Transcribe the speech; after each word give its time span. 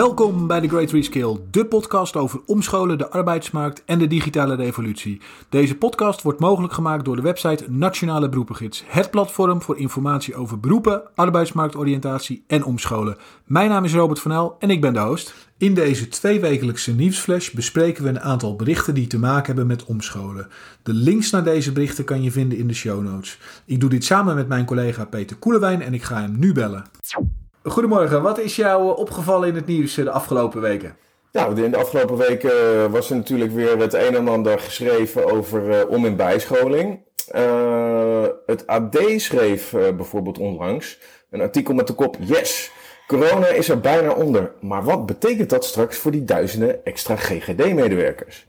Welkom 0.00 0.46
bij 0.46 0.60
de 0.60 0.68
Great 0.68 0.90
Reskill, 0.90 1.36
de 1.50 1.66
podcast 1.66 2.16
over 2.16 2.40
omscholen, 2.46 2.98
de 2.98 3.10
arbeidsmarkt 3.10 3.82
en 3.84 3.98
de 3.98 4.06
digitale 4.06 4.54
revolutie. 4.54 5.20
Deze 5.48 5.76
podcast 5.76 6.22
wordt 6.22 6.40
mogelijk 6.40 6.72
gemaakt 6.72 7.04
door 7.04 7.16
de 7.16 7.22
website 7.22 7.70
Nationale 7.70 8.28
Beroepengids, 8.28 8.84
het 8.86 9.10
platform 9.10 9.62
voor 9.62 9.78
informatie 9.78 10.34
over 10.34 10.60
beroepen, 10.60 11.02
arbeidsmarktoriëntatie 11.14 12.44
en 12.46 12.64
omscholen. 12.64 13.16
Mijn 13.44 13.68
naam 13.68 13.84
is 13.84 13.94
Robert 13.94 14.20
van 14.20 14.32
El 14.32 14.56
en 14.58 14.70
ik 14.70 14.80
ben 14.80 14.92
de 14.92 15.00
host. 15.00 15.34
In 15.58 15.74
deze 15.74 16.08
tweewekelijkse 16.08 16.94
nieuwsflash 16.94 17.50
bespreken 17.50 18.02
we 18.02 18.08
een 18.08 18.20
aantal 18.20 18.56
berichten 18.56 18.94
die 18.94 19.06
te 19.06 19.18
maken 19.18 19.46
hebben 19.46 19.66
met 19.66 19.84
omscholen. 19.84 20.48
De 20.82 20.92
links 20.92 21.30
naar 21.30 21.44
deze 21.44 21.72
berichten 21.72 22.04
kan 22.04 22.22
je 22.22 22.30
vinden 22.30 22.58
in 22.58 22.66
de 22.66 22.74
show 22.74 23.02
notes. 23.02 23.38
Ik 23.64 23.80
doe 23.80 23.90
dit 23.90 24.04
samen 24.04 24.34
met 24.34 24.48
mijn 24.48 24.64
collega 24.64 25.04
Peter 25.04 25.36
Koelewijn 25.36 25.82
en 25.82 25.94
ik 25.94 26.02
ga 26.02 26.20
hem 26.20 26.38
nu 26.38 26.52
bellen. 26.52 26.84
Goedemorgen, 27.62 28.22
wat 28.22 28.38
is 28.38 28.56
jou 28.56 28.96
opgevallen 28.96 29.48
in 29.48 29.54
het 29.54 29.66
nieuws 29.66 29.94
de 29.94 30.10
afgelopen 30.10 30.60
weken? 30.60 30.96
Nou, 31.32 31.62
in 31.62 31.70
de 31.70 31.76
afgelopen 31.76 32.16
weken 32.16 32.90
was 32.90 33.10
er 33.10 33.16
natuurlijk 33.16 33.52
weer 33.52 33.78
het 33.78 33.94
een 33.94 34.16
en 34.16 34.28
ander 34.28 34.58
geschreven 34.58 35.32
over 35.32 35.88
om- 35.88 36.04
en 36.04 36.16
bijscholing. 36.16 37.00
Uh, 37.34 38.26
het 38.46 38.66
AD 38.66 38.98
schreef 39.16 39.70
bijvoorbeeld 39.70 40.38
onlangs 40.38 40.98
een 41.30 41.40
artikel 41.40 41.74
met 41.74 41.86
de 41.86 41.92
kop 41.92 42.16
Yes, 42.20 42.70
corona 43.06 43.46
is 43.46 43.68
er 43.68 43.80
bijna 43.80 44.12
onder. 44.12 44.52
Maar 44.60 44.82
wat 44.84 45.06
betekent 45.06 45.50
dat 45.50 45.64
straks 45.64 45.98
voor 45.98 46.10
die 46.10 46.24
duizenden 46.24 46.84
extra 46.84 47.16
GGD-medewerkers? 47.16 48.46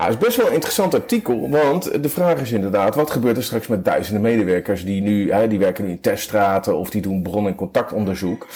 Nou, 0.00 0.12
het 0.12 0.20
is 0.20 0.26
best 0.26 0.38
wel 0.38 0.46
een 0.46 0.54
interessant 0.54 0.94
artikel, 0.94 1.50
want 1.50 2.02
de 2.02 2.08
vraag 2.08 2.40
is 2.40 2.52
inderdaad, 2.52 2.94
wat 2.94 3.10
gebeurt 3.10 3.36
er 3.36 3.42
straks 3.42 3.66
met 3.66 3.84
duizenden 3.84 4.22
medewerkers 4.22 4.84
die 4.84 5.02
nu, 5.02 5.32
hè, 5.32 5.48
die 5.48 5.58
werken 5.58 5.84
nu 5.84 5.90
in 5.90 6.00
teststraten 6.00 6.76
of 6.76 6.90
die 6.90 7.02
doen 7.02 7.22
bron- 7.22 7.46
en 7.46 7.54
contactonderzoek. 7.54 8.46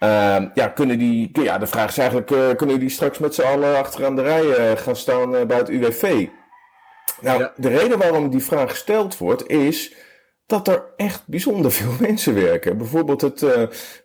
Uh, 0.00 0.36
ja, 0.54 0.68
kunnen 0.74 0.98
die, 0.98 1.30
ja, 1.42 1.58
de 1.58 1.66
vraag 1.66 1.88
is 1.88 1.98
eigenlijk, 1.98 2.30
uh, 2.30 2.54
kunnen 2.56 2.78
die 2.78 2.88
straks 2.88 3.18
met 3.18 3.34
z'n 3.34 3.42
allen 3.42 3.76
achteraan 3.76 4.16
de 4.16 4.22
rij 4.22 4.44
uh, 4.44 4.76
gaan 4.76 4.96
staan 4.96 5.34
uh, 5.34 5.42
bij 5.42 5.56
het 5.56 5.68
UWV? 5.68 6.26
Nou, 7.20 7.38
ja. 7.38 7.52
de 7.56 7.68
reden 7.68 7.98
waarom 7.98 8.30
die 8.30 8.44
vraag 8.44 8.70
gesteld 8.70 9.18
wordt 9.18 9.48
is 9.48 9.94
dat 10.46 10.68
er 10.68 10.82
echt 10.96 11.22
bijzonder 11.26 11.72
veel 11.72 11.92
mensen 12.08 12.34
werken. 12.34 12.78
Bijvoorbeeld 12.78 13.20
het 13.20 13.44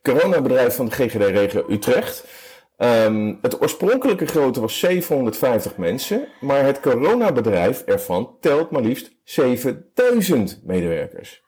coronabedrijf 0.04 0.76
van 0.76 0.86
de 0.86 0.92
GGD-regio 0.92 1.66
Utrecht. 1.70 2.26
Um, 2.78 3.38
het 3.42 3.62
oorspronkelijke 3.62 4.26
grootte 4.26 4.62
was 4.62 4.80
750 4.80 5.78
mensen, 5.78 6.28
maar 6.42 6.64
het 6.64 6.80
coronabedrijf 6.80 7.82
ervan 7.82 8.38
telt 8.40 8.72
maar 8.72 8.82
liefst 8.82 9.12
7000 9.24 10.62
medewerkers. 10.64 11.44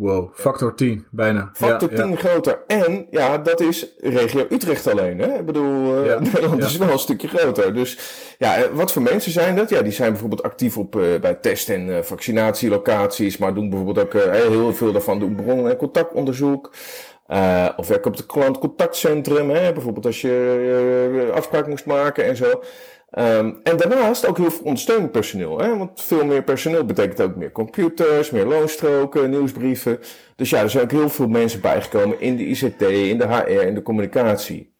Wow, 0.00 0.34
factor 0.34 0.74
10 0.74 1.06
bijna. 1.10 1.50
Factor 1.52 1.90
ja, 1.90 1.96
10 1.96 2.10
ja. 2.10 2.16
groter. 2.16 2.62
En 2.66 3.06
ja, 3.10 3.38
dat 3.38 3.60
is 3.60 3.86
regio 3.98 4.46
Utrecht 4.50 4.86
alleen. 4.86 5.18
Hè? 5.18 5.38
Ik 5.38 5.46
bedoel, 5.46 6.04
ja, 6.04 6.18
Nederland 6.20 6.64
is 6.64 6.76
wel 6.76 6.90
een 6.90 6.98
stukje 6.98 7.28
groter. 7.28 7.74
Dus 7.74 7.98
ja, 8.38 8.72
wat 8.72 8.92
voor 8.92 9.02
mensen 9.02 9.32
zijn 9.32 9.56
dat? 9.56 9.70
Ja, 9.70 9.82
die 9.82 9.92
zijn 9.92 10.10
bijvoorbeeld 10.10 10.42
actief 10.42 10.78
op, 10.78 10.96
uh, 10.96 11.20
bij 11.20 11.34
test- 11.34 11.68
en 11.68 11.86
uh, 11.88 11.98
vaccinatielocaties, 11.98 13.38
maar 13.38 13.54
doen 13.54 13.70
bijvoorbeeld 13.70 14.06
ook 14.06 14.22
heel 14.22 14.74
veel 14.74 14.92
daarvan 14.92 15.18
doen 15.18 15.34
bron- 15.34 15.68
en 15.68 15.76
contactonderzoek. 15.76 16.70
Uh, 17.32 17.68
of 17.76 17.88
werken 17.88 18.10
op 18.10 18.16
het 18.16 18.26
klantcontactcentrum, 18.26 19.50
hè, 19.50 19.72
bijvoorbeeld 19.72 20.06
als 20.06 20.20
je 20.20 21.22
uh, 21.28 21.34
afspraak 21.34 21.66
moest 21.66 21.86
maken 21.86 22.24
en 22.24 22.36
zo. 22.36 22.62
Um, 23.18 23.60
en 23.62 23.76
daarnaast 23.76 24.26
ook 24.26 24.36
heel 24.36 24.50
veel 24.50 24.64
ondersteunend 24.64 25.12
personeel. 25.12 25.58
Hè, 25.58 25.76
want 25.76 26.00
veel 26.02 26.24
meer 26.24 26.42
personeel 26.42 26.84
betekent 26.84 27.20
ook 27.20 27.36
meer 27.36 27.52
computers, 27.52 28.30
meer 28.30 28.46
loonstroken, 28.46 29.30
nieuwsbrieven. 29.30 29.98
Dus 30.36 30.50
ja, 30.50 30.60
er 30.60 30.70
zijn 30.70 30.84
ook 30.84 30.90
heel 30.90 31.08
veel 31.08 31.28
mensen 31.28 31.60
bijgekomen 31.60 32.20
in 32.20 32.36
de 32.36 32.44
ICT, 32.44 32.80
in 32.82 33.18
de 33.18 33.26
HR, 33.26 33.50
in 33.50 33.74
de 33.74 33.82
communicatie. 33.82 34.74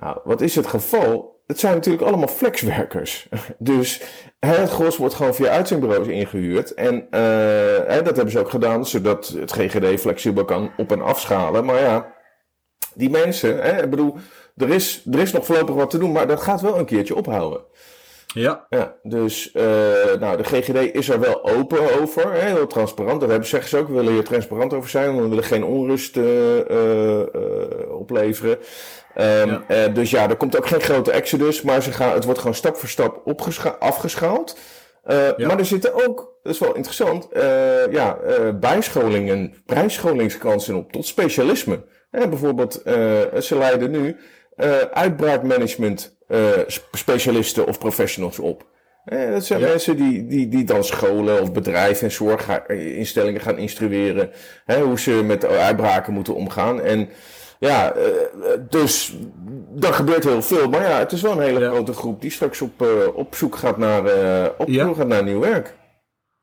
Nou, 0.00 0.18
wat 0.24 0.40
is 0.40 0.54
het 0.54 0.66
geval? 0.66 1.40
Het 1.46 1.58
zijn 1.60 1.74
natuurlijk 1.74 2.04
allemaal 2.04 2.28
flexwerkers. 2.28 3.28
Dus 3.58 4.02
het 4.38 4.70
gros 4.70 4.96
wordt 4.96 5.14
gewoon 5.14 5.34
via 5.34 5.48
uitzendbureaus 5.48 6.06
ingehuurd. 6.06 6.74
En 6.74 6.94
uh, 6.94 8.04
dat 8.04 8.16
hebben 8.16 8.30
ze 8.30 8.38
ook 8.38 8.50
gedaan, 8.50 8.86
zodat 8.86 9.28
het 9.28 9.52
GGD 9.52 10.00
flexibel 10.00 10.44
kan 10.44 10.70
op- 10.76 10.92
en 10.92 11.02
afschalen. 11.02 11.64
Maar 11.64 11.80
ja, 11.80 12.14
die 12.94 13.10
mensen, 13.10 13.62
hè, 13.62 13.82
ik 13.82 13.90
bedoel, 13.90 14.16
er 14.56 14.68
is, 14.68 15.06
er 15.12 15.18
is 15.18 15.32
nog 15.32 15.46
voorlopig 15.46 15.74
wat 15.74 15.90
te 15.90 15.98
doen, 15.98 16.12
maar 16.12 16.26
dat 16.26 16.40
gaat 16.40 16.60
wel 16.60 16.78
een 16.78 16.84
keertje 16.84 17.16
ophouden. 17.16 17.60
Ja. 18.40 18.66
ja 18.68 18.94
dus 19.02 19.50
uh, 19.54 19.62
nou, 20.20 20.36
de 20.36 20.44
GGD 20.44 20.94
is 20.94 21.08
er 21.08 21.20
wel 21.20 21.44
open 21.44 22.00
over, 22.00 22.32
hè, 22.32 22.38
heel 22.38 22.66
transparant. 22.66 23.20
Daar 23.20 23.30
hebben, 23.30 23.48
zeggen 23.48 23.68
ze 23.68 23.76
ook, 23.76 23.88
we 23.88 23.94
willen 23.94 24.12
hier 24.12 24.24
transparant 24.24 24.72
over 24.72 24.90
zijn, 24.90 25.22
we 25.22 25.28
willen 25.28 25.44
geen 25.44 25.64
onrust 25.64 26.16
uh, 26.16 26.56
uh, 26.70 27.22
opleveren. 27.88 28.58
Um, 29.18 29.62
ja. 29.68 29.88
dus 29.88 30.10
ja, 30.10 30.28
er 30.28 30.36
komt 30.36 30.56
ook 30.56 30.66
geen 30.66 30.80
grote 30.80 31.10
exodus, 31.10 31.62
maar 31.62 31.82
ze 31.82 31.92
gaan, 31.92 32.12
het 32.12 32.24
wordt 32.24 32.38
gewoon 32.38 32.54
stap 32.54 32.76
voor 32.76 32.88
stap 32.88 33.22
afgeschaald. 33.78 34.58
Ja. 35.08 35.34
Maar 35.46 35.58
er 35.58 35.64
zitten 35.64 36.06
ook, 36.06 36.38
dat 36.42 36.52
is 36.52 36.58
wel 36.58 36.74
interessant, 36.74 37.28
ja, 37.90 38.18
bijscholingen, 38.60 39.54
prijsscholingskansen 39.66 40.74
op 40.74 40.92
tot 40.92 41.06
specialisme. 41.06 41.84
bijvoorbeeld, 42.10 42.82
ze 43.40 43.56
leiden 43.58 43.90
nu 43.90 44.16
uitbraakmanagement 44.92 46.16
specialisten 46.92 47.66
of 47.66 47.78
professionals 47.78 48.38
op. 48.38 48.66
Eh, 49.06 49.30
dat 49.30 49.44
zijn 49.44 49.60
ja. 49.60 49.66
mensen 49.66 49.96
die, 49.96 50.26
die, 50.26 50.48
die 50.48 50.64
dan 50.64 50.84
scholen 50.84 51.42
of 51.42 51.52
bedrijven 51.52 52.06
en 52.06 52.12
zorginstellingen 52.12 53.40
gaan 53.40 53.58
instrueren. 53.58 54.30
Hè, 54.64 54.80
hoe 54.80 55.00
ze 55.00 55.10
met 55.10 55.46
uitbraken 55.46 56.12
moeten 56.12 56.34
omgaan. 56.34 56.80
En 56.80 57.08
ja, 57.58 57.96
uh, 57.96 58.02
dus 58.68 59.16
er 59.80 59.92
gebeurt 59.92 60.24
heel 60.24 60.42
veel. 60.42 60.68
Maar 60.68 60.82
ja, 60.82 60.98
het 60.98 61.12
is 61.12 61.22
wel 61.22 61.32
een 61.32 61.46
hele 61.46 61.60
ja. 61.60 61.70
grote 61.70 61.92
groep 61.92 62.20
die 62.20 62.30
straks 62.30 62.60
op, 62.60 62.86
op 63.14 63.34
zoek 63.34 63.56
gaat 63.56 63.76
naar, 63.76 64.02
op 64.58 64.68
ja. 64.68 64.92
gaat 64.94 65.06
naar 65.06 65.24
nieuw 65.24 65.40
werk. 65.40 65.74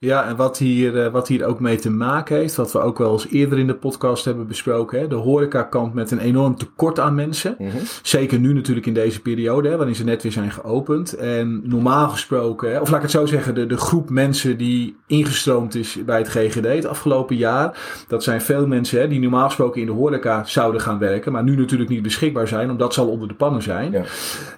Ja, 0.04 0.28
en 0.28 0.36
wat 0.36 0.58
hier, 0.58 1.12
wat 1.12 1.28
hier 1.28 1.46
ook 1.46 1.60
mee 1.60 1.78
te 1.78 1.90
maken 1.90 2.36
heeft, 2.36 2.56
wat 2.56 2.72
we 2.72 2.80
ook 2.80 2.98
wel 2.98 3.12
eens 3.12 3.28
eerder 3.30 3.60
in 3.60 3.68
de 3.68 3.76
podcast 3.76 4.26
hebben 4.26 4.48
besproken, 4.48 5.00
hè, 5.00 5.08
de 5.08 5.16
horeca 5.16 5.64
kampt 5.64 5.94
met 5.94 6.12
een 6.12 6.20
enorm 6.20 6.58
tekort 6.58 7.00
aan 7.00 7.16
mensen. 7.16 7.56
Mm 7.58 7.70
-hmm. 7.70 7.80
Zeker 8.02 8.40
nu 8.40 8.54
natuurlijk 8.54 8.86
in 8.86 8.94
deze 8.94 9.22
periode, 9.22 9.70
hè, 9.70 9.78
waarin 9.78 9.96
ze 9.96 10.04
net 10.04 10.24
weer 10.24 10.32
zijn 10.32 10.52
geopend. 10.52 11.14
En 11.14 11.62
normaal 11.64 12.10
gesproken, 12.10 12.72
hè, 12.72 12.80
of 12.80 12.88
laat 12.88 12.96
ik 12.96 13.02
het 13.02 13.12
zo 13.12 13.26
zeggen, 13.26 13.56
de, 13.56 13.66
de 13.66 13.78
groep 13.78 14.10
mensen 14.10 14.58
die 14.58 14.96
ingestroomd 15.08 15.76
is 15.76 15.98
bij 16.06 16.18
het 16.18 16.28
GGD 16.28 16.66
het 16.66 16.86
afgelopen 16.86 17.36
jaar, 17.36 17.78
dat 18.08 18.24
zijn 18.24 18.42
veel 18.42 18.68
mensen 18.68 19.00
hè, 19.00 19.08
die 19.08 19.20
normaal 19.20 19.46
gesproken 19.46 19.82
in 19.82 19.88
de 19.88 19.94
horeca 19.94 20.44
zouden 20.44 20.82
gaan 20.82 21.00
werken, 21.00 21.32
maar 21.32 21.44
nu 21.44 21.56
natuurlijk 21.56 21.90
niet 21.90 22.02
beschikbaar 22.02 22.48
zijn, 22.48 22.72
omdat 22.72 22.94
ze 22.94 23.02
al 23.02 23.10
onder 23.10 23.28
de 23.28 23.34
pannen 23.34 23.62
zijn. 23.62 23.92
Ja, 23.92 24.04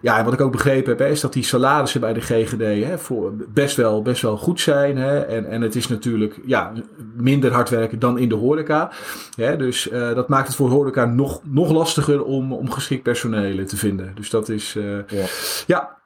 ja 0.01 0.17
en 0.17 0.23
wat 0.23 0.33
ik 0.33 0.41
ook 0.41 0.51
begrepen 0.51 0.97
heb, 0.97 1.07
is 1.07 1.21
dat 1.21 1.33
die 1.33 1.43
salarissen 1.43 2.01
bij 2.01 2.13
de 2.13 2.21
GGD 2.21 2.85
hè, 2.85 2.97
voor 2.97 3.33
best, 3.53 3.75
wel, 3.75 4.01
best 4.01 4.21
wel 4.21 4.37
goed 4.37 4.59
zijn. 4.59 4.97
Hè, 4.97 5.34
en, 5.35 5.45
en 5.49 5.61
het 5.61 5.75
is 5.75 5.87
natuurlijk 5.87 6.39
ja, 6.45 6.73
minder 7.15 7.51
hard 7.51 7.69
werken 7.69 7.99
dan 7.99 8.17
in 8.17 8.29
de 8.29 8.35
horeca. 8.35 8.91
Ja, 9.35 9.55
dus 9.55 9.91
uh, 9.91 10.13
dat 10.13 10.27
maakt 10.27 10.47
het 10.47 10.55
voor 10.55 10.69
horeca 10.69 11.05
nog, 11.05 11.41
nog 11.43 11.71
lastiger 11.71 12.23
om, 12.23 12.53
om 12.53 12.71
geschikt 12.71 13.03
personeel 13.03 13.65
te 13.65 13.77
vinden. 13.77 14.11
Dus 14.15 14.29
dat 14.29 14.49
is 14.49 14.75
uh, 14.75 14.97
ja. 15.07 15.25
ja. 15.67 15.97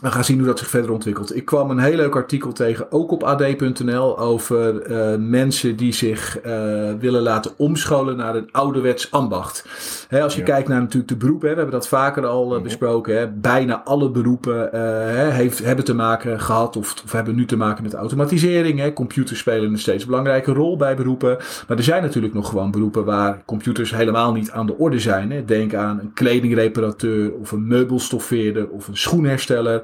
We 0.00 0.10
gaan 0.10 0.24
zien 0.24 0.38
hoe 0.38 0.46
dat 0.46 0.58
zich 0.58 0.68
verder 0.68 0.90
ontwikkelt. 0.90 1.36
Ik 1.36 1.44
kwam 1.44 1.70
een 1.70 1.78
heel 1.78 1.96
leuk 1.96 2.16
artikel 2.16 2.52
tegen, 2.52 2.92
ook 2.92 3.10
op 3.10 3.22
ad.nl, 3.22 4.18
over 4.18 4.90
uh, 4.90 5.18
mensen 5.18 5.76
die 5.76 5.92
zich 5.92 6.38
uh, 6.46 6.52
willen 6.98 7.22
laten 7.22 7.52
omscholen 7.56 8.16
naar 8.16 8.36
een 8.36 8.48
ouderwets 8.52 9.10
ambacht. 9.10 9.66
Hè, 10.08 10.22
als 10.22 10.34
je 10.34 10.40
ja. 10.40 10.46
kijkt 10.46 10.68
naar 10.68 10.80
natuurlijk 10.80 11.08
de 11.08 11.16
beroepen, 11.16 11.48
hè, 11.48 11.54
we 11.54 11.60
hebben 11.60 11.78
dat 11.80 11.88
vaker 11.88 12.26
al 12.26 12.42
uh, 12.42 12.48
mm 12.48 12.54
-hmm. 12.54 12.62
besproken. 12.62 13.18
Hè, 13.18 13.28
bijna 13.28 13.82
alle 13.84 14.10
beroepen 14.10 14.68
hè, 15.16 15.30
heeft, 15.30 15.64
hebben 15.64 15.84
te 15.84 15.94
maken 15.94 16.40
gehad 16.40 16.76
of, 16.76 16.94
of, 17.04 17.12
hebben 17.12 17.34
nu 17.34 17.44
te 17.44 17.56
maken 17.56 17.82
met 17.82 17.94
automatisering. 17.94 18.78
Hè. 18.78 18.92
Computers 18.92 19.38
spelen 19.38 19.70
een 19.70 19.78
steeds 19.78 20.04
belangrijke 20.04 20.52
rol 20.52 20.76
bij 20.76 20.96
beroepen. 20.96 21.36
Maar 21.68 21.76
er 21.76 21.82
zijn 21.82 22.02
natuurlijk 22.02 22.34
nog 22.34 22.48
gewoon 22.48 22.70
beroepen 22.70 23.04
waar 23.04 23.42
computers 23.44 23.94
helemaal 23.94 24.32
niet 24.32 24.50
aan 24.50 24.66
de 24.66 24.78
orde 24.78 24.98
zijn. 24.98 25.30
Hè. 25.30 25.44
Denk 25.44 25.74
aan 25.74 25.98
een 25.98 26.12
kledingreparateur 26.12 27.32
of 27.32 27.52
een 27.52 27.66
meubelstoffeerder 27.66 28.68
of 28.68 28.88
een 28.88 28.96
schoenhersteller. 28.96 29.81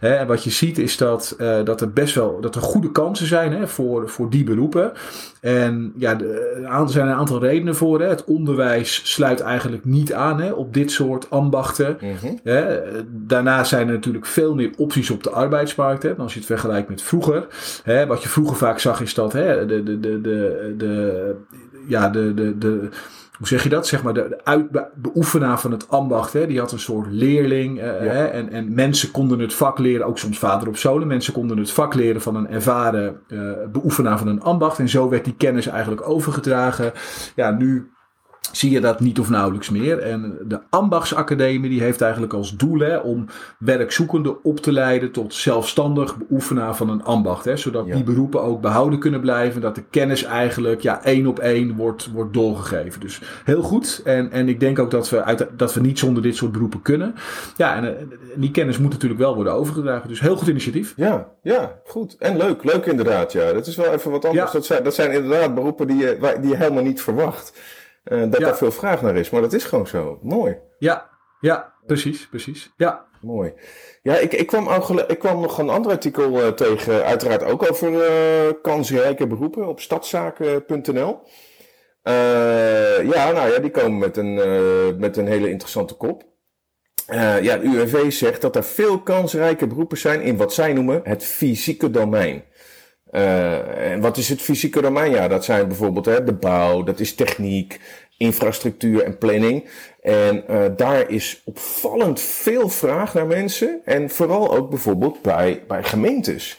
Hè, 0.00 0.26
wat 0.26 0.44
je 0.44 0.50
ziet 0.50 0.78
is 0.78 0.96
dat, 0.96 1.36
uh, 1.40 1.64
dat 1.64 1.80
er 1.80 1.92
best 1.92 2.14
wel 2.14 2.40
dat 2.40 2.54
er 2.54 2.62
goede 2.62 2.92
kansen 2.92 3.26
zijn 3.26 3.52
hè, 3.52 3.68
voor, 3.68 4.08
voor 4.08 4.30
die 4.30 4.44
beroepen. 4.44 4.92
En 5.40 5.92
ja, 5.96 6.20
er 6.20 6.88
zijn 6.90 7.06
een 7.08 7.14
aantal 7.14 7.40
redenen 7.40 7.74
voor. 7.74 8.00
Hè. 8.00 8.08
Het 8.08 8.24
onderwijs 8.24 9.00
sluit 9.04 9.40
eigenlijk 9.40 9.84
niet 9.84 10.12
aan 10.12 10.40
hè, 10.40 10.52
op 10.52 10.74
dit 10.74 10.90
soort 10.90 11.30
ambachten. 11.30 11.98
Mm-hmm. 12.00 12.38
Hè. 12.42 12.80
Daarnaast 13.08 13.68
zijn 13.68 13.86
er 13.86 13.94
natuurlijk 13.94 14.26
veel 14.26 14.54
meer 14.54 14.70
opties 14.76 15.10
op 15.10 15.22
de 15.22 15.30
arbeidsmarkt. 15.30 16.02
Hè, 16.02 16.14
als 16.14 16.32
je 16.32 16.38
het 16.38 16.48
vergelijkt 16.48 16.88
met 16.88 17.02
vroeger. 17.02 17.46
Hè. 17.82 18.06
Wat 18.06 18.22
je 18.22 18.28
vroeger 18.28 18.56
vaak 18.56 18.78
zag 18.78 19.00
is 19.00 19.14
dat 19.14 19.32
hè, 19.32 19.66
de, 19.66 19.82
de, 19.82 20.00
de, 20.00 20.20
de, 20.20 20.74
de, 20.76 21.34
ja, 21.86 22.08
de, 22.08 22.34
de, 22.34 22.58
de 22.58 22.88
hoe 23.42 23.50
zeg 23.50 23.62
je 23.62 23.68
dat? 23.68 23.86
Zeg 23.86 24.02
maar 24.02 24.14
de, 24.14 24.26
de 24.28 24.44
uitbeoefenaar 24.44 25.60
van 25.60 25.70
het 25.70 25.88
ambacht, 25.88 26.32
hè, 26.32 26.46
die 26.46 26.58
had 26.58 26.72
een 26.72 26.78
soort 26.78 27.06
leerling. 27.10 27.78
Uh, 27.78 27.84
ja. 27.84 28.12
hè, 28.12 28.24
en, 28.24 28.52
en 28.52 28.74
mensen 28.74 29.10
konden 29.10 29.38
het 29.38 29.54
vak 29.54 29.78
leren, 29.78 30.06
ook 30.06 30.18
soms 30.18 30.38
vader 30.38 30.68
op 30.68 30.76
zolen. 30.76 31.06
Mensen 31.06 31.32
konden 31.32 31.58
het 31.58 31.70
vak 31.70 31.94
leren 31.94 32.20
van 32.20 32.36
een 32.36 32.48
ervaren 32.48 33.20
uh, 33.28 33.52
beoefenaar 33.72 34.18
van 34.18 34.28
een 34.28 34.42
ambacht. 34.42 34.78
En 34.78 34.88
zo 34.88 35.08
werd 35.08 35.24
die 35.24 35.34
kennis 35.36 35.66
eigenlijk 35.66 36.08
overgedragen. 36.08 36.92
Ja, 37.34 37.50
nu 37.50 37.90
zie 38.52 38.70
je 38.70 38.80
dat 38.80 39.00
niet 39.00 39.18
of 39.18 39.28
nauwelijks 39.28 39.70
meer. 39.70 39.98
En 39.98 40.38
de 40.42 40.60
Ambachtsacademie 40.70 41.70
die 41.70 41.82
heeft 41.82 42.00
eigenlijk 42.00 42.32
als 42.32 42.56
doel 42.56 42.78
hè, 42.78 42.96
om 42.96 43.26
werkzoekenden 43.58 44.44
op 44.44 44.60
te 44.60 44.72
leiden 44.72 45.10
tot 45.10 45.34
zelfstandig 45.34 46.16
beoefenaar 46.16 46.76
van 46.76 46.88
een 46.88 47.04
ambacht. 47.04 47.44
Hè, 47.44 47.56
zodat 47.56 47.86
die 47.86 48.04
beroepen 48.04 48.42
ook 48.42 48.60
behouden 48.60 48.98
kunnen 48.98 49.20
blijven. 49.20 49.60
Dat 49.60 49.74
de 49.74 49.82
kennis 49.90 50.24
eigenlijk 50.24 50.80
ja, 50.80 51.04
één 51.04 51.26
op 51.26 51.38
één 51.38 51.76
wordt, 51.76 52.10
wordt 52.12 52.32
doorgegeven. 52.32 53.00
Dus 53.00 53.20
heel 53.44 53.62
goed. 53.62 54.00
En, 54.04 54.30
en 54.30 54.48
ik 54.48 54.60
denk 54.60 54.78
ook 54.78 54.90
dat 54.90 55.10
we, 55.10 55.22
uit, 55.22 55.46
dat 55.56 55.74
we 55.74 55.80
niet 55.80 55.98
zonder 55.98 56.22
dit 56.22 56.36
soort 56.36 56.52
beroepen 56.52 56.82
kunnen. 56.82 57.14
Ja, 57.56 57.76
en, 57.76 57.84
en 57.84 58.10
die 58.36 58.50
kennis 58.50 58.78
moet 58.78 58.92
natuurlijk 58.92 59.20
wel 59.20 59.34
worden 59.34 59.52
overgedragen. 59.52 60.08
Dus 60.08 60.20
heel 60.20 60.36
goed 60.36 60.48
initiatief. 60.48 60.92
Ja, 60.96 61.28
ja, 61.42 61.80
goed. 61.84 62.16
En 62.18 62.36
leuk. 62.36 62.64
Leuk 62.64 62.86
inderdaad. 62.86 63.32
Ja, 63.32 63.52
dat 63.52 63.66
is 63.66 63.76
wel 63.76 63.92
even 63.92 64.10
wat 64.10 64.24
anders. 64.24 64.52
Dat, 64.52 64.66
zijn, 64.66 64.84
dat 64.84 64.94
zijn 64.94 65.12
inderdaad 65.12 65.54
beroepen 65.54 65.86
die 65.86 65.96
je, 65.96 66.36
die 66.40 66.50
je 66.50 66.56
helemaal 66.56 66.82
niet 66.82 67.02
verwacht. 67.02 67.52
Uh, 68.04 68.20
dat 68.20 68.40
ja. 68.40 68.46
daar 68.46 68.56
veel 68.56 68.72
vraag 68.72 69.02
naar 69.02 69.16
is. 69.16 69.30
Maar 69.30 69.40
dat 69.40 69.52
is 69.52 69.64
gewoon 69.64 69.86
zo. 69.86 70.18
Mooi. 70.22 70.58
Ja, 70.78 71.10
ja 71.40 71.74
precies, 71.86 72.28
precies. 72.28 72.72
Ja. 72.76 73.10
Mooi. 73.20 73.52
Ja, 74.02 74.18
ik, 74.18 74.32
ik, 74.32 74.46
kwam, 74.46 74.68
ook, 74.68 74.90
ik 74.90 75.18
kwam 75.18 75.40
nog 75.40 75.58
een 75.58 75.68
ander 75.68 75.90
artikel 75.90 76.40
uh, 76.40 76.48
tegen, 76.48 77.04
uiteraard 77.04 77.42
ook 77.42 77.70
over 77.70 77.92
uh, 77.92 78.52
kansrijke 78.62 79.26
beroepen 79.26 79.68
op 79.68 79.80
stadszaken.nl. 79.80 81.20
ja, 83.12 83.30
nou 83.32 83.52
ja, 83.52 83.58
die 83.58 83.70
komen 83.70 83.98
met 83.98 84.16
een, 84.16 84.34
met 84.98 85.16
een 85.16 85.26
hele 85.26 85.50
interessante 85.50 85.94
kop. 85.94 86.24
ja, 87.40 87.56
de 87.56 87.64
UWV 87.64 88.12
zegt 88.12 88.40
dat 88.40 88.56
er 88.56 88.64
veel 88.64 89.02
kansrijke 89.02 89.66
beroepen 89.66 89.98
zijn 89.98 90.20
in 90.20 90.36
wat 90.36 90.54
zij 90.54 90.72
noemen 90.72 91.00
het 91.04 91.24
fysieke 91.24 91.90
domein. 91.90 92.44
Uh, 93.12 93.92
en 93.92 94.00
wat 94.00 94.16
is 94.16 94.28
het 94.28 94.40
fysieke 94.40 94.80
domein? 94.80 95.10
Ja, 95.10 95.28
dat 95.28 95.44
zijn 95.44 95.68
bijvoorbeeld 95.68 96.06
hè, 96.06 96.24
de 96.24 96.32
bouw, 96.32 96.82
dat 96.82 97.00
is 97.00 97.14
techniek, 97.14 97.80
infrastructuur 98.16 99.02
en 99.02 99.18
planning. 99.18 99.68
En 100.02 100.44
uh, 100.50 100.64
daar 100.76 101.10
is 101.10 101.42
opvallend 101.44 102.20
veel 102.20 102.68
vraag 102.68 103.14
naar 103.14 103.26
mensen. 103.26 103.80
En 103.84 104.10
vooral 104.10 104.56
ook 104.56 104.70
bijvoorbeeld 104.70 105.22
bij, 105.22 105.62
bij 105.68 105.82
gemeentes. 105.82 106.58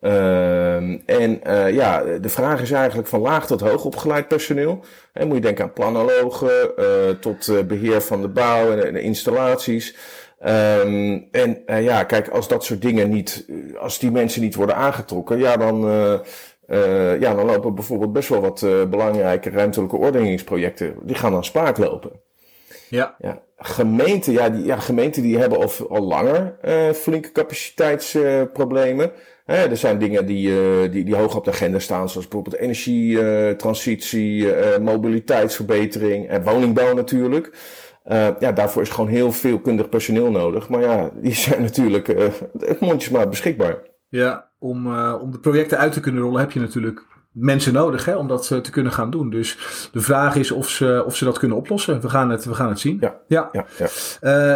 Uh, 0.00 0.76
en 1.06 1.40
uh, 1.46 1.70
ja, 1.70 2.02
de 2.20 2.28
vraag 2.28 2.60
is 2.62 2.70
eigenlijk 2.70 3.08
van 3.08 3.20
laag 3.20 3.46
tot 3.46 3.60
hoog 3.60 3.84
opgeleid 3.84 4.28
personeel. 4.28 4.84
En 5.12 5.26
moet 5.26 5.36
je 5.36 5.42
denken 5.42 5.64
aan 5.64 5.72
planologen, 5.72 6.74
tot 7.20 7.68
beheer 7.68 8.00
van 8.00 8.20
de 8.20 8.28
bouw 8.28 8.72
en 8.72 8.92
de 8.92 9.00
installaties. 9.00 9.94
Um, 10.46 11.28
en 11.30 11.62
uh, 11.66 11.84
ja, 11.84 12.04
kijk, 12.04 12.28
als 12.28 12.48
dat 12.48 12.64
soort 12.64 12.82
dingen 12.82 13.08
niet, 13.08 13.44
eh, 13.48 13.80
als 13.80 13.98
die 13.98 14.10
mensen 14.10 14.42
niet 14.42 14.54
worden 14.54 14.76
aangetrokken, 14.76 15.38
ja, 15.38 15.56
dan, 15.56 15.84
uh, 15.90 16.14
uh, 16.68 17.20
ja, 17.20 17.34
dan 17.34 17.46
lopen 17.46 17.74
bijvoorbeeld 17.74 18.12
best 18.12 18.28
wel 18.28 18.40
wat 18.40 18.60
belangrijke 18.90 19.50
ruimtelijke 19.50 19.96
ordeningsprojecten, 19.96 20.94
die 21.02 21.16
gaan 21.16 21.32
dan 21.32 21.44
spaak 21.44 21.78
lopen. 21.78 22.10
Ja. 22.88 23.16
ja 23.18 23.42
gemeenten, 23.58 24.32
ja, 24.32 24.50
die, 24.50 24.64
ja, 24.64 24.76
gemeenten 24.76 25.22
die 25.22 25.38
hebben 25.38 25.58
al, 25.58 25.70
al 25.88 26.02
langer 26.02 26.54
flinke 26.94 27.32
capaciteitsproblemen. 27.32 29.10
er 29.46 29.76
zijn 29.76 29.98
dingen 29.98 30.26
die, 30.26 30.50
die, 30.90 31.04
die 31.04 31.14
hoog 31.16 31.36
op 31.36 31.44
de 31.44 31.50
agenda 31.50 31.78
staan, 31.78 32.08
zoals 32.08 32.28
bijvoorbeeld 32.28 32.62
energietransitie, 32.62 34.48
mobiliteitsverbetering 34.80 36.28
en 36.28 36.42
woningbouw 36.42 36.94
natuurlijk. 36.94 37.50
Uh, 38.08 38.28
ja, 38.38 38.52
daarvoor 38.52 38.82
is 38.82 38.90
gewoon 38.90 39.10
heel 39.10 39.32
veel 39.32 39.58
kundig 39.58 39.88
personeel 39.88 40.30
nodig. 40.30 40.68
Maar 40.68 40.80
ja, 40.80 41.10
die 41.14 41.34
zijn 41.46 41.62
natuurlijk 41.62 42.08
uh, 42.08 42.30
mondjesmaat 42.80 43.30
beschikbaar. 43.30 43.78
Ja, 44.08 44.50
om, 44.58 44.86
uh, 44.86 45.18
om 45.20 45.30
de 45.30 45.38
projecten 45.38 45.78
uit 45.78 45.92
te 45.92 46.00
kunnen 46.00 46.22
rollen 46.22 46.40
heb 46.40 46.52
je 46.52 46.60
natuurlijk 46.60 47.06
mensen 47.38 47.72
nodig 47.72 48.04
hè, 48.04 48.16
om 48.16 48.28
dat 48.28 48.46
te 48.46 48.70
kunnen 48.70 48.92
gaan 48.92 49.10
doen. 49.10 49.30
Dus 49.30 49.58
de 49.92 50.00
vraag 50.00 50.36
is 50.36 50.50
of 50.50 50.68
ze, 50.68 51.02
of 51.06 51.16
ze 51.16 51.24
dat 51.24 51.38
kunnen 51.38 51.56
oplossen. 51.56 52.00
We 52.00 52.08
gaan 52.08 52.30
het, 52.30 52.44
we 52.44 52.54
gaan 52.54 52.68
het 52.68 52.80
zien. 52.80 52.96
Ja, 53.00 53.16
ja. 53.26 53.48
ja, 53.52 53.66
ja. 53.78 53.88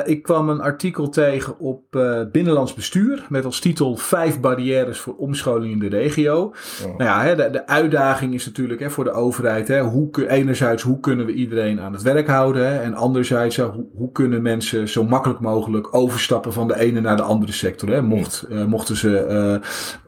Uh, 0.03 0.09
ik 0.09 0.23
kwam 0.23 0.49
een 0.49 0.61
artikel 0.61 1.09
tegen 1.09 1.59
op 1.59 1.83
uh, 1.91 2.21
Binnenlands 2.33 2.75
Bestuur 2.75 3.27
met 3.29 3.45
als 3.45 3.61
titel 3.61 3.97
Vijf 3.97 4.41
barrières 4.41 4.99
voor 4.99 5.15
omscholing 5.17 5.73
in 5.73 5.79
de 5.79 5.97
regio. 5.97 6.55
Nou 6.83 7.05
ja, 7.05 7.23
hè, 7.23 7.37
de, 7.37 7.51
de, 7.51 7.67
uitdaging 7.67 8.35
is 8.35 8.47
natuurlijk 8.47 8.81
hè, 8.81 8.91
voor 8.91 9.05
de 9.05 9.13
overheid. 9.13 9.69
Hè, 9.69 9.81
hoe, 9.81 10.29
enerzijds, 10.29 10.83
hoe 10.83 11.01
kunnen 11.01 11.27
we 11.27 11.33
iedereen 11.33 11.81
aan 11.81 11.93
het 11.93 12.03
werk 12.03 12.29
houden? 12.29 12.67
Hè, 12.67 12.79
en 12.79 12.95
anderzijds, 12.95 13.57
hoe, 13.57 13.87
hoe, 13.95 14.13
kunnen 14.13 14.43
mensen 14.43 14.89
zo 14.89 15.05
makkelijk 15.05 15.41
mogelijk 15.41 15.95
overstappen 15.95 16.53
van 16.53 16.69
de 16.69 16.79
ene 16.79 17.01
naar 17.01 17.17
de 17.17 17.23
andere 17.23 17.53
sector? 17.53 17.89
Hè, 17.89 18.03
mocht, 18.03 18.47
uh, 18.51 18.65
mochten 18.65 18.97
ze 18.97 19.61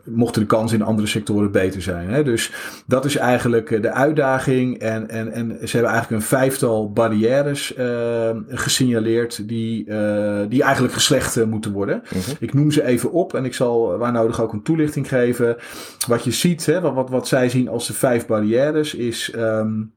mochten 0.04 0.40
de 0.40 0.46
kansen 0.46 0.78
in 0.78 0.84
andere 0.84 1.08
sectoren 1.08 1.52
beter 1.52 1.82
zijn. 1.82 2.08
Hè? 2.08 2.22
Dus 2.22 2.52
dat 2.86 3.04
is 3.04 3.16
eigenlijk 3.16 3.70
eh, 3.70 3.82
de 3.82 3.92
uitdaging. 3.92 4.78
En, 4.78 5.08
en, 5.08 5.32
en 5.32 5.48
ze 5.48 5.76
hebben 5.76 5.90
eigenlijk 5.92 6.22
een 6.22 6.28
vijftal 6.28 6.92
barrières 6.92 7.76
uh, 7.76 8.30
gesignaleerd 8.48 9.48
die, 9.48 9.86
uh, 9.86 10.40
die 10.48 10.62
eigenlijk 10.62 10.94
geslecht 10.94 11.44
moeten 11.44 11.72
worden. 11.72 12.02
Mhm. 12.04 12.14
-huh. 12.24 12.34
Ik 12.40 12.54
noem 12.54 12.70
ze 12.70 12.84
even 12.84 13.12
op 13.12 13.34
en 13.34 13.44
ik 13.44 13.54
zal 13.54 13.98
waar 13.98 14.12
nodig 14.12 14.42
ook 14.42 14.52
een 14.52 14.62
toelichting 14.62 15.08
geven. 15.08 15.56
Wat 16.06 16.24
je 16.24 16.30
ziet, 16.30 16.66
hè, 16.66 16.80
wat, 16.80 16.94
wat, 16.94 17.10
wat 17.10 17.28
zij 17.28 17.48
zien 17.48 17.68
als 17.68 17.86
de 17.86 17.92
vijf 17.92 18.26
barrières, 18.26 18.94
is. 18.94 19.32
Um, 19.36 19.92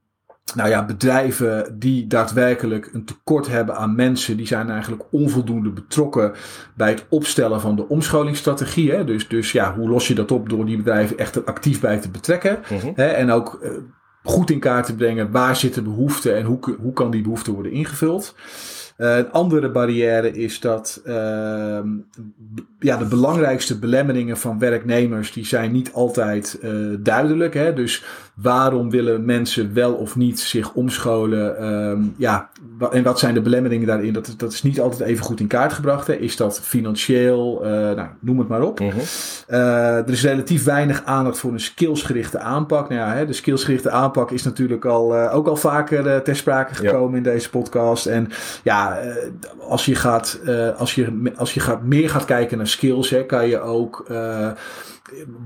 nou 0.54 0.68
ja, 0.68 0.84
bedrijven 0.84 1.76
die 1.78 2.06
daadwerkelijk 2.06 2.90
een 2.92 3.04
tekort 3.04 3.46
hebben 3.46 3.76
aan 3.76 3.94
mensen, 3.94 4.36
die 4.36 4.46
zijn 4.46 4.70
eigenlijk 4.70 5.02
onvoldoende 5.10 5.70
betrokken 5.70 6.32
bij 6.74 6.90
het 6.90 7.06
opstellen 7.08 7.60
van 7.60 7.76
de 7.76 7.88
omscholingsstrategie. 7.88 8.92
Hè? 8.92 9.04
Dus, 9.04 9.28
dus 9.28 9.52
ja, 9.52 9.74
hoe 9.74 9.88
los 9.88 10.08
je 10.08 10.14
dat 10.14 10.30
op 10.30 10.48
door 10.48 10.66
die 10.66 10.76
bedrijven 10.76 11.18
echt 11.18 11.36
er 11.36 11.44
actief 11.44 11.80
bij 11.80 11.98
te 11.98 12.10
betrekken? 12.10 12.58
Mm-hmm. 12.70 12.92
Hè? 12.94 13.06
En 13.06 13.30
ook 13.30 13.58
uh, 13.62 13.70
goed 14.22 14.50
in 14.50 14.60
kaart 14.60 14.86
te 14.86 14.94
brengen 14.94 15.30
waar 15.30 15.56
zitten 15.56 15.84
behoeften 15.84 16.36
en 16.36 16.44
hoe, 16.44 16.76
hoe 16.80 16.92
kan 16.92 17.10
die 17.10 17.22
behoefte 17.22 17.52
worden 17.52 17.72
ingevuld. 17.72 18.34
Uh, 18.98 19.16
een 19.16 19.32
andere 19.32 19.70
barrière 19.70 20.32
is 20.32 20.60
dat 20.60 21.02
uh, 21.06 21.14
ja, 22.78 22.96
de 22.96 23.06
belangrijkste 23.08 23.78
belemmeringen 23.78 24.36
van 24.36 24.58
werknemers 24.58 25.32
die 25.32 25.46
zijn 25.46 25.72
niet 25.72 25.92
altijd 25.92 26.58
uh, 26.62 26.96
duidelijk. 26.98 27.54
Hè? 27.54 27.72
Dus 27.72 28.04
waarom 28.34 28.90
willen 28.90 29.24
mensen 29.24 29.74
wel 29.74 29.94
of 29.94 30.16
niet 30.16 30.40
zich 30.40 30.72
omscholen? 30.72 31.64
Um, 31.64 32.14
ja, 32.18 32.50
en 32.90 33.02
wat 33.02 33.18
zijn 33.18 33.34
de 33.34 33.40
belemmeringen 33.40 33.86
daarin? 33.86 34.12
Dat, 34.12 34.34
dat 34.36 34.52
is 34.52 34.62
niet 34.62 34.80
altijd 34.80 35.08
even 35.08 35.24
goed 35.24 35.40
in 35.40 35.46
kaart 35.46 35.72
gebracht. 35.72 36.06
Hè? 36.06 36.14
Is 36.14 36.36
dat 36.36 36.60
financieel? 36.60 37.60
nou, 37.96 38.08
noem 38.20 38.38
het 38.38 38.48
maar 38.48 38.62
op. 38.62 38.78
-hmm. 38.78 38.90
er 39.46 40.10
is 40.10 40.22
relatief 40.22 40.64
weinig 40.64 41.04
aandacht 41.04 41.38
voor 41.38 41.52
een 41.52 41.60
skillsgerichte 41.60 42.38
aanpak. 42.38 42.88
Nou 42.88 43.00
ja, 43.00 43.14
hè, 43.14 43.26
de 43.26 43.32
skillsgerichte 43.32 43.90
aanpak 43.90 44.30
is 44.30 44.42
natuurlijk 44.42 44.84
al, 44.84 45.30
ook 45.30 45.48
al 45.48 45.56
vaker 45.56 46.22
ter 46.22 46.36
sprake 46.36 46.74
gekomen 46.74 47.10
ja. 47.10 47.16
in 47.16 47.22
deze 47.22 47.50
podcast. 47.50 48.06
En 48.06 48.28
ja, 48.62 48.85
uh, 48.92 49.14
als 49.68 49.84
je 49.84 49.94
gaat, 49.94 50.40
uh, 50.44 50.78
als 50.78 50.94
je, 50.94 51.32
als 51.36 51.54
je 51.54 51.60
gaat, 51.60 51.82
meer 51.82 52.10
gaat 52.10 52.24
kijken 52.24 52.56
naar 52.56 52.66
skills, 52.66 53.10
hè, 53.10 53.26
kan 53.26 53.48
je 53.48 53.60
ook, 53.60 54.06
uh, 54.10 54.50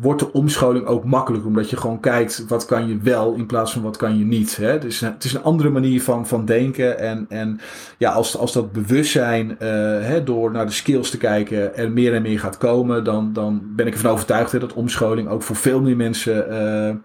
wordt 0.01 0.21
de 0.21 0.33
omscholing 0.33 0.87
ook 0.87 1.05
makkelijker. 1.05 1.49
Omdat 1.49 1.71
je 1.71 1.77
gewoon 1.77 2.01
kijkt, 2.01 2.45
wat 2.49 2.65
kan 2.65 2.89
je 2.89 2.99
wel 3.03 3.35
in 3.35 3.47
plaats 3.47 3.73
van 3.73 3.83
wat 3.83 3.97
kan 3.97 4.19
je 4.19 4.25
niet. 4.25 4.57
Hè? 4.57 4.79
Dus 4.79 5.01
het 5.01 5.25
is 5.25 5.35
een 5.35 5.43
andere 5.43 5.71
manier 5.71 6.03
van, 6.03 6.27
van 6.27 6.45
denken. 6.45 6.99
En, 6.99 7.27
en 7.29 7.61
ja, 7.99 8.11
als, 8.13 8.37
als 8.37 8.53
dat 8.53 8.73
bewustzijn, 8.73 9.57
hè, 9.59 10.23
door 10.23 10.51
naar 10.51 10.67
de 10.67 10.73
skills 10.73 11.11
te 11.11 11.19
kijken, 11.19 11.77
er 11.77 11.91
meer 11.91 12.15
en 12.15 12.23
meer 12.23 12.41
gaat 12.41 12.59
komen, 12.59 13.05
dan, 13.05 13.33
dan 13.33 13.63
ben 13.77 13.87
ik 13.87 13.93
ervan 13.93 14.11
overtuigd 14.11 14.61
dat 14.61 14.73
omscholing 14.73 15.29
ook 15.29 15.43
voor 15.43 15.57
veel 15.57 15.81
meer 15.81 15.97
mensen 15.97 17.03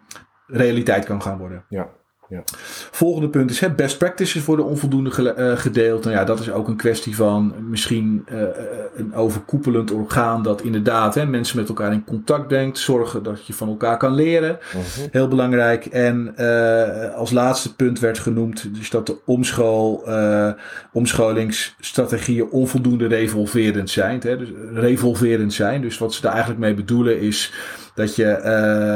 realiteit 0.48 1.06
kan 1.06 1.22
gaan 1.22 1.38
worden. 1.38 1.64
Ja. 1.70 1.90
Ja. 2.30 2.44
Volgende 2.92 3.30
punt 3.30 3.50
is 3.50 3.60
hè, 3.60 3.72
best 3.72 3.98
practices 3.98 4.46
worden 4.46 4.66
onvoldoende 4.66 5.12
ge, 5.12 5.36
uh, 5.38 5.58
gedeeld. 5.58 6.04
Nou 6.04 6.16
ja, 6.16 6.24
dat 6.24 6.40
is 6.40 6.52
ook 6.52 6.68
een 6.68 6.76
kwestie 6.76 7.16
van 7.16 7.54
misschien 7.70 8.26
uh, 8.32 8.42
een 8.96 9.14
overkoepelend 9.14 9.92
orgaan 9.92 10.44
dat 10.44 10.62
inderdaad 10.62 11.16
hè, 11.16 11.26
mensen 11.26 11.58
met 11.58 11.68
elkaar 11.68 11.92
in 11.92 12.04
contact 12.04 12.48
brengt. 12.48 12.78
Zorgen 12.78 13.24
dat 13.24 13.46
je 13.46 13.54
van 13.54 13.68
elkaar 13.68 13.98
kan 13.98 14.14
leren. 14.14 14.50
Uh 14.50 14.76
mhm. 14.76 14.84
-huh. 14.96 15.06
Heel 15.12 15.28
belangrijk. 15.28 15.86
En 15.86 16.34
uh, 16.38 17.16
als 17.16 17.32
laatste 17.32 17.76
punt 17.76 18.00
werd 18.00 18.20
genoemd 18.20 18.76
dus 18.76 18.90
dat 18.90 19.06
de 19.08 19.18
omschool, 19.26 20.04
omscholingsstrategieën 20.92 22.50
onvoldoende 22.50 23.08
revolverend 23.08 23.90
zijn. 23.90 24.20
Hè, 24.24 24.38
dus 24.38 24.50
revolverend 24.74 25.54
zijn. 25.54 25.82
Dus 25.82 25.98
wat 25.98 26.14
ze 26.14 26.22
daar 26.22 26.32
eigenlijk 26.32 26.62
mee 26.62 26.74
bedoelen 26.74 27.20
is 27.20 27.54
dat, 27.96 28.16
je, 28.16 28.42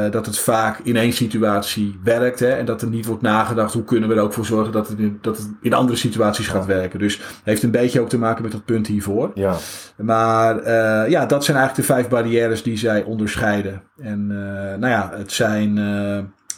uh, 0.06 0.12
dat 0.12 0.26
het 0.26 0.38
vaak 0.38 0.78
in 0.78 0.96
één 0.96 1.12
situatie 1.12 2.00
werkt. 2.04 2.40
Hè, 2.40 2.50
en 2.50 2.64
dat 2.64 2.82
er 2.82 2.88
niet 2.88 3.06
wordt 3.06 3.22
nagedacht 3.22 3.72
hoe 3.72 3.84
kunnen 3.84 4.08
we 4.08 4.14
er 4.14 4.20
ook 4.20 4.32
voor 4.32 4.44
zorgen 4.44 4.72
dat 4.72 4.88
het 4.88 4.98
in, 4.98 5.18
dat 5.20 5.36
het 5.36 5.48
in 5.62 5.72
andere 5.72 5.98
situaties 5.98 6.48
gaat 6.48 6.66
werken. 6.66 6.98
Dus 6.98 7.20
heeft 7.44 7.62
een 7.62 7.70
beetje 7.70 8.00
ook 8.00 8.08
te 8.08 8.18
maken 8.18 8.42
met 8.42 8.52
dat 8.52 8.64
punt 8.64 8.86
hiervoor. 8.86 9.30
Ja. 9.34 9.56
Maar 9.96 10.56
uh, 10.56 11.10
ja, 11.10 11.26
dat 11.26 11.44
zijn 11.44 11.56
eigenlijk 11.56 11.88
de 11.88 11.94
vijf 11.94 12.08
barrières 12.08 12.62
die 12.62 12.78
zij 12.78 13.02
onderscheiden. 13.02 13.82
En 13.96 14.28
uh, 14.30 14.38
nou 14.78 14.88
ja, 14.88 15.10
het 15.14 15.32
zijn 15.32 15.74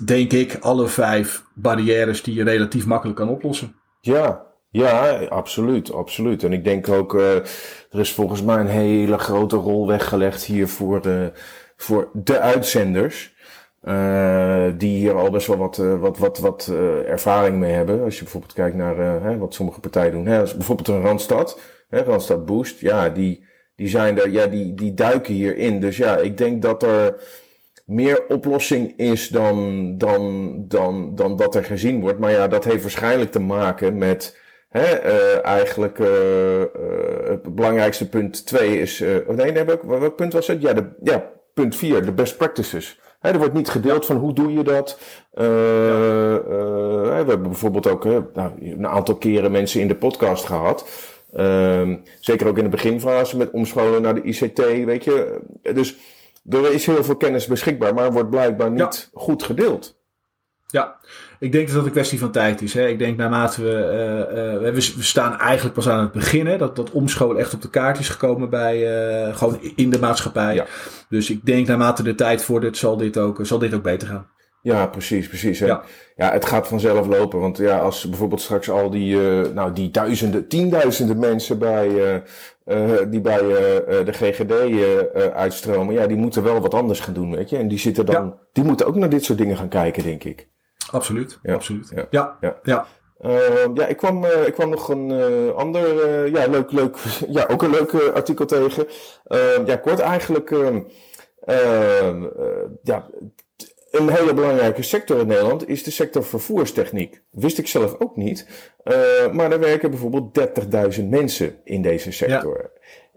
denk 0.04 0.32
ik 0.32 0.56
alle 0.60 0.86
vijf 0.86 1.44
barrières 1.54 2.22
die 2.22 2.34
je 2.34 2.44
relatief 2.44 2.86
makkelijk 2.86 3.18
kan 3.18 3.28
oplossen. 3.28 3.74
Ja, 4.00 4.42
ja, 4.70 5.18
absoluut, 5.28 5.92
absoluut. 5.92 6.44
En 6.44 6.52
ik 6.52 6.64
denk 6.64 6.88
ook, 6.88 7.14
uh, 7.14 7.34
er 7.90 8.00
is 8.00 8.12
volgens 8.12 8.42
mij 8.42 8.56
een 8.56 8.66
hele 8.66 9.18
grote 9.18 9.56
rol 9.56 9.86
weggelegd 9.86 10.44
hier 10.44 10.68
voor 10.68 11.02
de, 11.02 11.32
voor 11.82 12.10
de 12.12 12.38
uitzenders. 12.38 13.34
die 14.78 14.96
hier 14.98 15.14
al 15.14 15.30
best 15.30 15.46
wel 15.46 15.56
wat, 15.56 15.76
wat, 15.76 16.18
wat, 16.18 16.38
wat 16.38 16.72
ervaring 17.06 17.56
mee 17.56 17.72
hebben. 17.72 18.02
Als 18.02 18.16
je 18.16 18.22
bijvoorbeeld 18.22 18.52
kijkt 18.52 18.76
naar 18.76 18.96
hè, 19.22 19.38
wat 19.38 19.54
sommige 19.54 19.80
partijen 19.80 20.12
doen. 20.12 20.26
Hè, 20.26 20.42
bijvoorbeeld 20.42 20.88
een 20.88 21.02
Randstad, 21.02 21.60
hè, 21.88 22.02
Randstad 22.02 22.46
Boost, 22.46 22.80
ja, 22.80 23.08
die, 23.08 23.46
die, 23.76 23.88
zijn 23.88 24.20
er, 24.20 24.30
ja, 24.30 24.46
die, 24.46 24.74
die 24.74 24.94
duiken 24.94 25.34
hierin. 25.34 25.80
Dus 25.80 25.96
ja, 25.96 26.16
ik 26.16 26.36
denk 26.36 26.62
dat 26.62 26.82
er 26.82 27.20
meer 27.84 28.26
oplossing 28.28 28.98
is 28.98 29.28
dan, 29.28 29.98
dan, 29.98 30.54
dan, 30.68 31.14
dan 31.14 31.36
dat 31.36 31.54
er 31.54 31.64
gezien 31.64 32.00
wordt. 32.00 32.18
Maar 32.18 32.30
ja, 32.30 32.48
dat 32.48 32.64
heeft 32.64 32.82
waarschijnlijk 32.82 33.30
te 33.30 33.40
maken 33.40 33.98
met 33.98 34.38
hè, 34.68 34.84
eigenlijk 35.40 35.98
het 37.28 37.54
belangrijkste 37.54 38.08
punt 38.08 38.46
2 38.46 38.80
is. 38.80 39.04
oh 39.26 39.36
nee, 39.36 39.52
nee 39.52 39.64
welk, 39.64 39.82
welk 39.82 40.16
punt 40.16 40.32
was 40.32 40.46
het? 40.46 40.62
Ja, 40.62 40.72
de, 40.72 40.88
ja 41.02 41.40
punt 41.54 41.76
4, 41.76 42.04
de 42.04 42.12
best 42.12 42.36
practices. 42.36 43.00
Er 43.20 43.38
wordt 43.38 43.54
niet 43.54 43.68
gedeeld 43.68 44.06
van 44.06 44.16
hoe 44.16 44.32
doe 44.32 44.52
je 44.52 44.62
dat. 44.62 44.98
Ja. 45.34 45.42
we 47.02 47.12
hebben 47.14 47.42
bijvoorbeeld 47.42 47.86
ook 47.86 48.04
nou, 48.04 48.52
een 48.60 48.86
aantal 48.86 49.16
keren 49.16 49.50
mensen 49.50 49.80
in 49.80 49.88
de 49.88 49.94
podcast 49.94 50.44
gehad. 50.44 50.86
Ehm, 51.32 51.96
zeker 52.20 52.46
ook 52.46 52.58
in 52.58 52.64
de 52.64 52.70
beginfase 52.70 53.36
met 53.36 53.50
omscholen 53.50 54.02
naar 54.02 54.14
de 54.14 54.22
ICT, 54.22 54.58
weet 54.84 55.04
je. 55.04 55.40
Dus 55.62 55.96
er 56.48 56.72
is 56.72 56.86
heel 56.86 57.04
veel 57.04 57.16
kennis 57.16 57.46
beschikbaar, 57.46 57.94
maar 57.94 58.12
wordt 58.12 58.30
blijkbaar 58.30 58.70
niet 58.70 59.10
goed 59.12 59.42
gedeeld. 59.42 60.00
Ja, 60.72 60.96
ik 61.38 61.52
denk 61.52 61.66
dat 61.66 61.76
het 61.76 61.84
een 61.84 61.92
kwestie 61.92 62.18
van 62.18 62.30
tijd 62.30 62.62
is. 62.62 62.74
Hè. 62.74 62.88
Ik 62.88 62.98
denk 62.98 63.16
naarmate 63.16 63.62
we, 63.62 63.68
uh, 64.62 64.68
uh, 64.68 64.74
we, 64.74 65.02
staan 65.02 65.38
eigenlijk 65.38 65.74
pas 65.74 65.88
aan 65.88 66.00
het 66.00 66.12
begin. 66.12 66.46
Hè, 66.46 66.58
dat, 66.58 66.76
dat 66.76 66.90
omscholen 66.90 67.38
echt 67.38 67.54
op 67.54 67.62
de 67.62 67.70
kaart 67.70 67.98
is 67.98 68.08
gekomen 68.08 68.50
bij. 68.50 68.76
Uh, 69.26 69.36
gewoon 69.36 69.58
in 69.76 69.90
de 69.90 69.98
maatschappij. 69.98 70.54
Ja. 70.54 70.66
Dus 71.08 71.30
ik 71.30 71.46
denk 71.46 71.66
naarmate 71.66 72.02
de 72.02 72.14
tijd 72.14 72.44
vordert, 72.44 72.76
zal 72.76 72.96
dit 72.96 73.18
ook, 73.18 73.38
zal 73.42 73.58
dit 73.58 73.74
ook 73.74 73.82
beter 73.82 74.08
gaan. 74.08 74.26
Ja, 74.62 74.86
precies, 74.86 75.28
precies. 75.28 75.60
Hè. 75.60 75.66
Ja. 75.66 75.82
ja, 76.16 76.32
het 76.32 76.46
gaat 76.46 76.68
vanzelf 76.68 77.06
lopen. 77.06 77.40
Want 77.40 77.56
ja, 77.56 77.78
als 77.78 78.08
bijvoorbeeld 78.08 78.40
straks 78.40 78.70
al 78.70 78.90
die, 78.90 79.16
nou, 79.54 79.72
die 79.72 79.90
duizenden, 79.90 80.48
tienduizenden 80.48 81.18
mensen 81.18 81.58
bij 81.58 82.22
uh, 82.66 82.98
die 83.08 83.20
bij 83.20 83.42
uh, 83.42 83.56
de 84.04 84.12
GGD 84.12 84.50
uh, 84.50 85.26
uitstromen, 85.34 85.94
ja, 85.94 86.06
die 86.06 86.16
moeten 86.16 86.42
wel 86.42 86.60
wat 86.60 86.74
anders 86.74 87.00
gaan 87.00 87.14
doen, 87.14 87.36
weet 87.36 87.50
je. 87.50 87.56
En 87.56 87.68
die 87.68 87.78
zitten 87.78 88.06
dan, 88.06 88.24
ja. 88.24 88.34
die 88.52 88.64
moeten 88.64 88.86
ook 88.86 88.96
naar 88.96 89.08
dit 89.08 89.24
soort 89.24 89.38
dingen 89.38 89.56
gaan 89.56 89.68
kijken, 89.68 90.02
denk 90.02 90.24
ik. 90.24 90.50
Absoluut, 90.92 91.38
ja. 91.42 91.54
absoluut. 91.54 91.92
Ja, 91.94 92.06
ja. 92.10 92.36
ja. 92.40 92.60
ja. 92.62 92.86
ja 93.74 93.86
ik, 93.86 93.96
kwam, 93.96 94.24
ik 94.24 94.52
kwam 94.52 94.70
nog 94.70 94.88
een 94.88 95.12
ander, 95.54 96.28
ja, 96.30 96.46
leuk, 96.46 96.72
leuk, 96.72 96.96
ja, 97.36 97.46
ook 97.50 97.62
een 97.62 97.70
leuk 97.70 97.94
artikel 97.94 98.46
tegen. 98.46 98.86
ja, 99.64 99.76
kort 99.76 99.98
eigenlijk, 99.98 100.50
ja, 102.82 103.08
een 103.92 104.08
hele 104.08 104.34
belangrijke 104.34 104.82
sector 104.82 105.20
in 105.20 105.26
Nederland 105.26 105.68
is 105.68 105.82
de 105.82 105.90
sector 105.90 106.24
vervoerstechniek. 106.24 107.22
Wist 107.30 107.58
ik 107.58 107.66
zelf 107.66 107.94
ook 107.98 108.16
niet. 108.16 108.46
Uh, 108.84 109.32
maar 109.32 109.52
er 109.52 109.60
werken 109.60 109.90
bijvoorbeeld 109.90 110.38
30.000 110.98 111.04
mensen 111.04 111.56
in 111.64 111.82
deze 111.82 112.12
sector. 112.12 112.70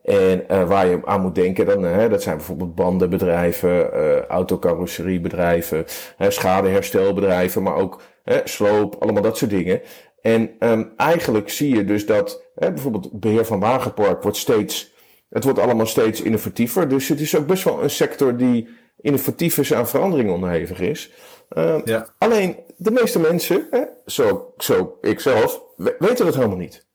En 0.05 0.43
uh, 0.51 0.67
waar 0.67 0.87
je 0.87 0.99
aan 1.05 1.21
moet 1.21 1.35
denken, 1.35 1.65
dan, 1.65 1.85
uh, 1.85 2.09
dat 2.09 2.23
zijn 2.23 2.37
bijvoorbeeld 2.37 2.75
bandenbedrijven, 2.75 3.89
autocarrosseriebedrijven, 4.27 5.85
schadeherstelbedrijven, 6.19 7.63
maar 7.63 7.75
ook 7.75 8.01
sloop, 8.43 8.95
allemaal 8.99 9.21
dat 9.21 9.37
soort 9.37 9.51
dingen. 9.51 9.81
En 10.21 10.51
um, 10.59 10.93
eigenlijk 10.97 11.49
zie 11.49 11.75
je 11.75 11.85
dus 11.85 12.05
dat 12.05 12.43
bijvoorbeeld 12.55 13.19
beheer 13.19 13.45
van 13.45 13.59
wagenpark 13.59 14.21
wordt 14.21 14.37
steeds, 14.37 14.93
het 15.29 15.43
wordt 15.43 15.59
allemaal 15.59 15.85
steeds 15.85 16.21
innovatiever. 16.21 16.87
Dus 16.87 17.07
het 17.07 17.19
is 17.19 17.37
ook 17.37 17.47
best 17.47 17.63
wel 17.63 17.83
een 17.83 17.89
sector 17.89 18.37
die 18.37 18.67
innovatief 19.01 19.57
is 19.57 19.73
aan 19.73 19.87
verandering 19.87 20.31
onderhevig 20.31 20.79
is. 20.79 21.11
Uh, 21.57 21.75
ja. 21.83 22.07
Alleen 22.17 22.55
de 22.77 22.91
meeste 22.91 23.19
mensen, 23.19 23.67
hè, 23.71 23.81
zo, 24.05 24.53
zo 24.57 24.97
ik 25.01 25.19
zelf, 25.19 25.61
weten 25.75 26.25
dat 26.25 26.35
helemaal 26.35 26.57
niet. 26.57 26.87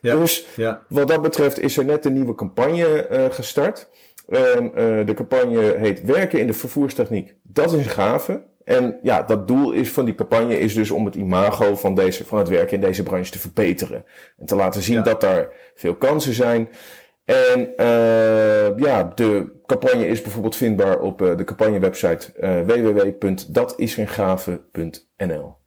ja. 0.00 0.16
dus 0.20 0.46
ja. 0.56 0.82
wat 0.88 1.08
dat 1.08 1.22
betreft 1.22 1.60
is 1.60 1.76
er 1.76 1.84
net 1.84 2.04
een 2.04 2.12
nieuwe 2.12 2.34
campagne 2.34 3.08
uh, 3.10 3.24
gestart. 3.30 3.88
Uh, 4.28 4.38
de 5.06 5.12
campagne 5.14 5.76
heet 5.78 6.02
Werken 6.02 6.40
in 6.40 6.46
de 6.46 6.52
vervoerstechniek. 6.52 7.34
Dat 7.42 7.72
is 7.72 7.72
een 7.72 7.90
gave. 7.90 8.42
En 8.64 8.98
ja, 9.02 9.22
dat 9.22 9.48
doel 9.48 9.72
is 9.72 9.90
van 9.90 10.04
die 10.04 10.14
campagne 10.14 10.58
is 10.58 10.74
dus 10.74 10.90
om 10.90 11.04
het 11.04 11.14
imago 11.14 11.76
van, 11.76 11.94
deze, 11.94 12.24
van 12.24 12.38
het 12.38 12.48
werken 12.48 12.74
in 12.74 12.80
deze 12.80 13.02
branche 13.02 13.30
te 13.30 13.38
verbeteren. 13.38 14.04
En 14.38 14.46
te 14.46 14.54
laten 14.54 14.82
zien 14.82 15.02
dat 15.02 15.20
daar 15.20 15.48
veel 15.74 15.94
kansen 15.94 16.34
zijn. 16.34 16.68
En 17.24 17.72
uh, 17.76 18.78
ja, 18.78 19.12
de 19.14 19.60
campagne 19.66 20.06
is 20.06 20.22
bijvoorbeeld 20.22 20.56
vindbaar 20.56 21.00
op 21.00 21.18
de 21.18 21.44
campagnewebsite 21.44 22.32
www.datisengave.nl. 22.66 25.62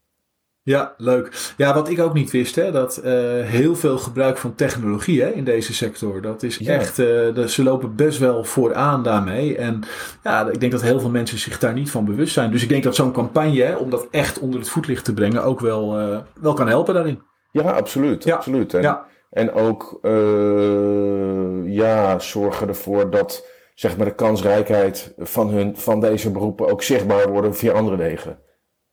Ja, 0.68 0.94
leuk. 0.98 1.54
Ja, 1.58 1.74
wat 1.74 1.90
ik 1.90 2.00
ook 2.00 2.14
niet 2.14 2.32
wist, 2.32 2.56
hè, 2.56 2.72
dat 2.72 3.02
heel 3.44 3.76
veel 3.76 3.98
gebruik 3.98 4.38
van 4.38 4.56
technologie 4.56 5.22
hè, 5.22 5.30
in 5.30 5.44
deze 5.44 5.74
sector. 5.74 6.22
Dat 6.22 6.44
is 6.44 6.64
echt, 6.64 6.96
de, 6.96 7.44
ze 7.48 7.64
lopen 7.64 7.96
best 7.96 8.20
wel 8.20 8.44
vooraan 8.44 9.04
daarmee. 9.04 9.58
En 9.58 9.84
ja, 10.24 10.50
ik 10.50 10.60
denk 10.60 10.72
dat 10.72 10.82
heel 10.82 11.00
veel 11.00 11.10
mensen 11.10 11.38
zich 11.38 11.60
daar 11.60 11.74
niet 11.74 11.92
van 11.92 12.06
bewust 12.06 12.34
zijn. 12.34 12.52
Dus 12.52 12.64
ik 12.64 12.70
denk 12.70 12.84
dat 12.84 12.96
zo'n 12.96 13.12
campagne, 13.12 13.62
hè, 13.62 13.76
om 13.76 13.90
dat 13.90 14.08
echt 14.12 14.40
onder 14.40 14.60
het 14.60 14.70
voetlicht 14.70 15.06
te 15.06 15.14
brengen, 15.14 15.44
ook 15.44 15.60
wel, 15.60 15.98
wel 16.42 16.54
kan 16.54 16.68
helpen 16.68 16.94
daarin. 16.94 17.22
Ja, 17.52 17.72
absoluut. 17.72 18.24
Ja. 18.24 18.36
absoluut. 18.36 18.74
En, 18.74 18.82
ja. 18.82 19.06
En 19.30 19.54
ook 19.54 20.00
uh, 20.02 21.74
ja, 21.76 22.20
zorgen 22.20 22.68
ervoor 22.68 23.10
dat 23.10 23.46
zeg 23.76 23.98
maar, 23.98 24.06
de 24.06 24.16
kansrijkheid 24.16 25.14
van, 25.18 25.50
hun, 25.50 25.78
van 25.78 26.00
deze 26.00 26.32
beroepen 26.32 26.68
ook 26.68 26.84
zichtbaar 26.84 27.30
worden 27.30 27.56
via 27.56 27.74
andere 27.74 27.96
wegen. 27.96 28.40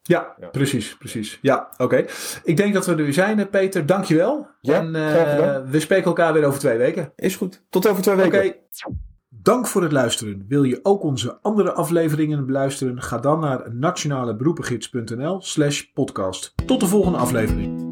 Ja, 0.06 0.34
ja. 0.40 0.48
precies, 0.48 0.96
precies. 0.96 1.38
Ja, 1.42 1.68
oké. 1.76 2.04
Ik 2.42 2.56
denk 2.56 2.74
dat 2.74 2.86
we 2.86 2.92
er 2.92 3.02
weer 3.02 3.12
zijn, 3.12 3.38
eh, 3.38 3.46
Peter. 3.50 3.86
Dankjewel. 3.86 4.46
Ja, 4.60 4.78
en 4.78 4.86
uh, 4.86 5.70
we 5.70 5.80
spreken 5.80 6.04
elkaar 6.04 6.32
weer 6.32 6.44
over 6.44 6.58
twee 6.58 6.78
weken. 6.78 7.12
Is 7.16 7.36
goed. 7.36 7.62
Tot 7.70 7.88
over 7.88 8.02
twee 8.02 8.16
weken. 8.16 8.38
Oké. 8.38 8.56
Dank 9.28 9.66
voor 9.66 9.82
het 9.82 9.92
luisteren. 9.92 10.44
Wil 10.48 10.62
je 10.62 10.80
ook 10.82 11.02
onze 11.02 11.38
andere 11.42 11.72
afleveringen 11.72 12.46
beluisteren? 12.46 13.02
Ga 13.02 13.18
dan 13.18 13.40
naar 13.40 13.74
nationaleberoepengids.nl 13.74 15.40
slash 15.40 15.82
podcast. 15.82 16.52
Tot 16.66 16.80
de 16.80 16.86
volgende 16.86 17.18
aflevering. 17.18 17.83